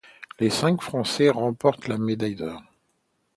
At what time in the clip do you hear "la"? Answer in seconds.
1.87-1.99